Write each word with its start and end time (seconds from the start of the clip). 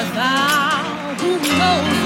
who 0.00 1.38
knows 1.58 1.97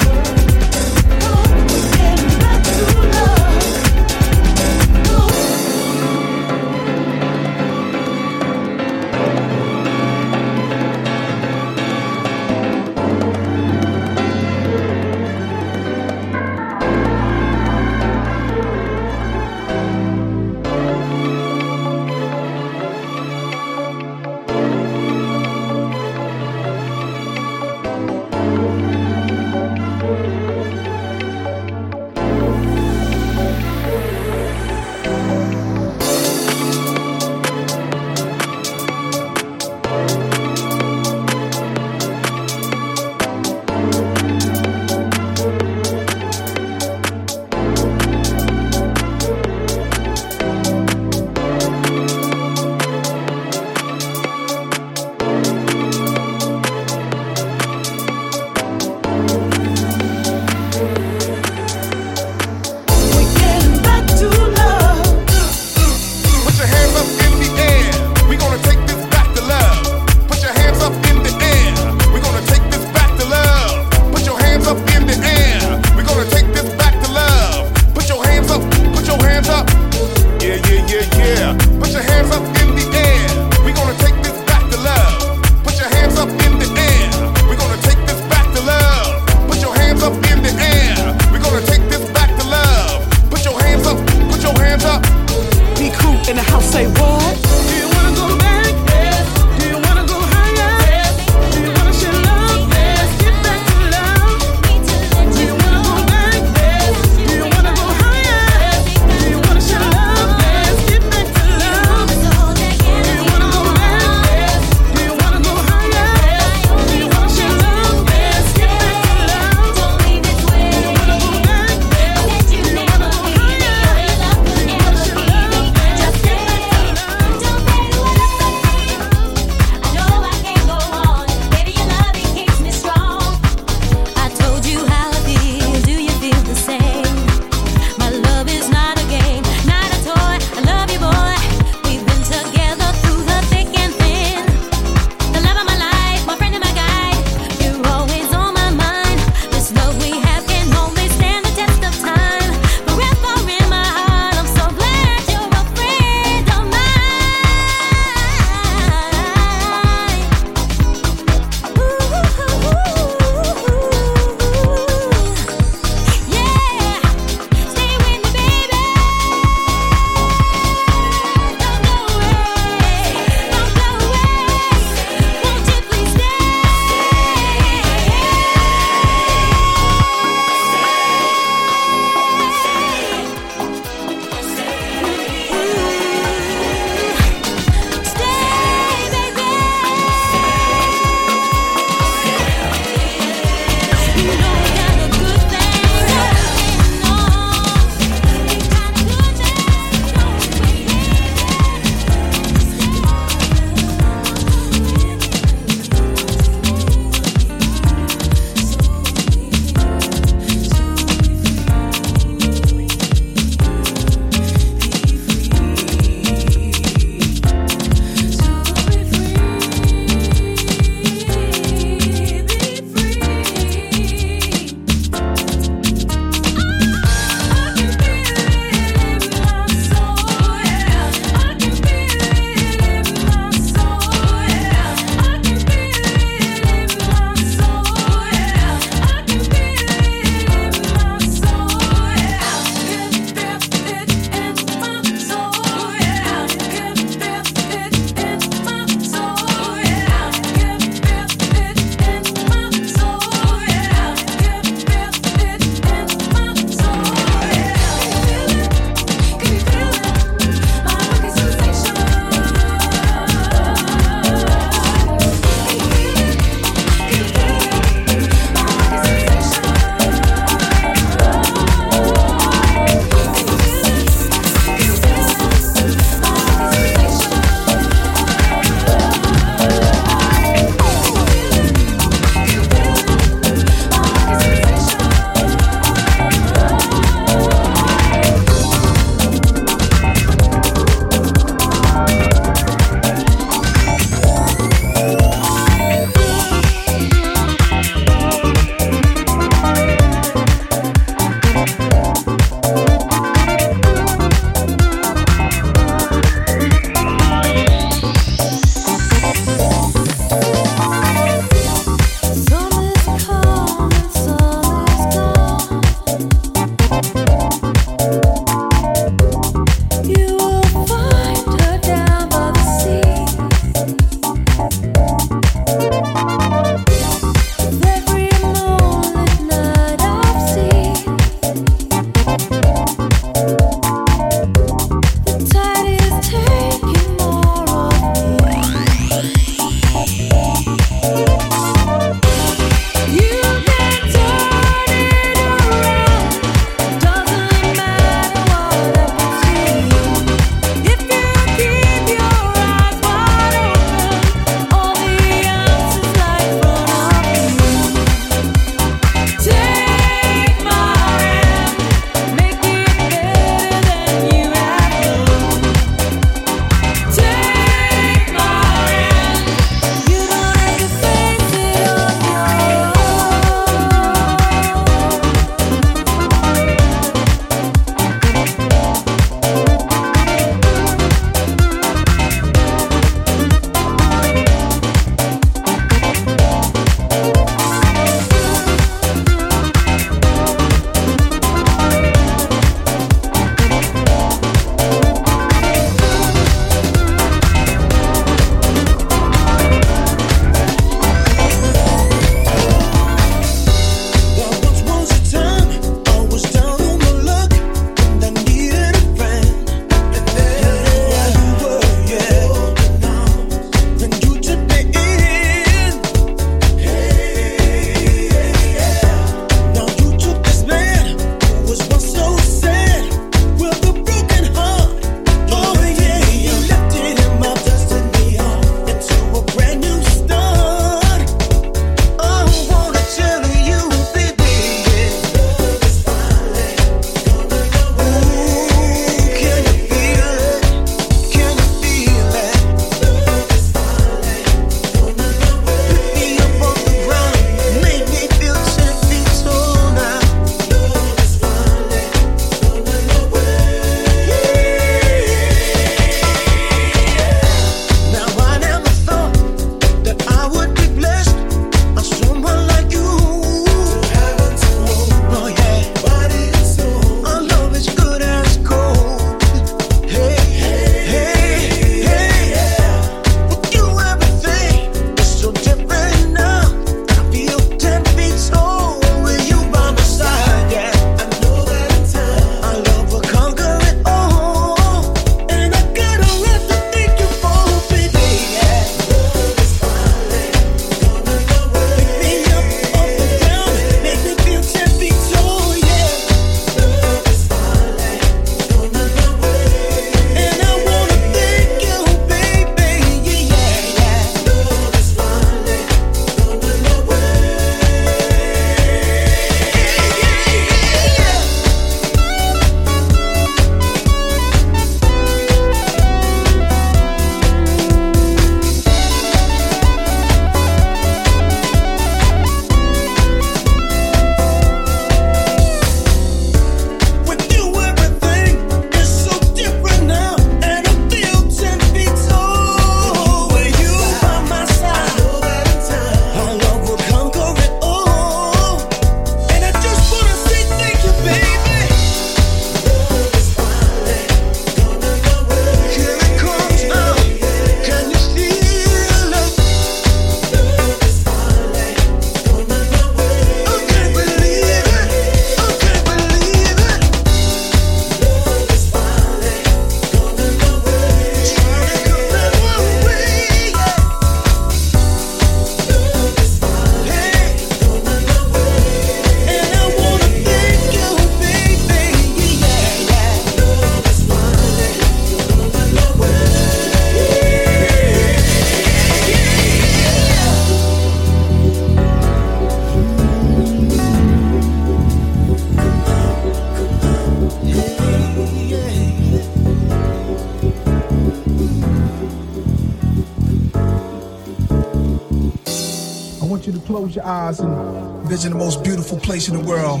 close 596.86 597.16
your 597.16 597.26
eyes 597.26 597.58
and 597.58 598.28
vision 598.28 598.52
the 598.52 598.56
most 598.56 598.84
beautiful 598.84 599.18
place 599.18 599.48
in 599.48 599.56
the 599.56 599.64
world. 599.68 600.00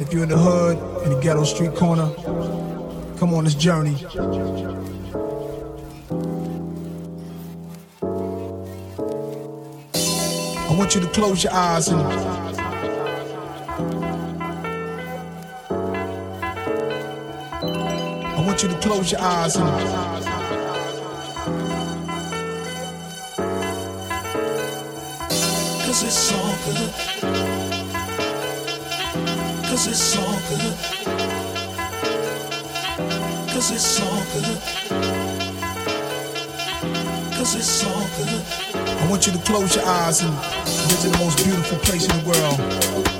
If 0.00 0.12
you're 0.12 0.24
in 0.24 0.28
the 0.28 0.36
hood, 0.36 0.76
in 1.04 1.12
the 1.12 1.20
ghetto 1.20 1.44
street 1.44 1.76
corner, 1.76 2.12
come 3.16 3.32
on 3.32 3.44
this 3.44 3.54
journey. 3.54 3.94
I 10.66 10.74
want 10.76 10.96
you 10.96 11.00
to 11.00 11.08
close 11.12 11.44
your 11.44 11.52
eyes 11.52 11.86
and 11.86 12.00
I 18.00 18.44
want 18.44 18.64
you 18.64 18.68
to 18.68 18.78
close 18.80 19.12
your 19.12 19.20
eyes 19.20 19.54
and 19.54 20.17
Cause 25.98 26.06
it's 26.06 26.32
all 26.32 26.54
good. 26.64 26.92
Cause 29.64 29.86
it's 29.88 30.16
all 30.16 30.38
good. 30.48 30.74
Cause 33.50 33.70
it's 33.72 34.00
all 34.00 34.22
good. 34.32 34.60
Cause 37.34 37.54
it's 37.56 37.84
all 37.84 38.06
good. 38.16 38.30
I 38.76 39.10
want 39.10 39.26
you 39.26 39.32
to 39.32 39.38
close 39.40 39.74
your 39.74 39.86
eyes 39.86 40.22
and 40.22 40.32
visit 40.86 41.10
the 41.10 41.18
most 41.18 41.44
beautiful 41.44 41.78
place 41.78 42.06
in 42.08 42.16
the 42.16 42.28
world. 42.30 43.17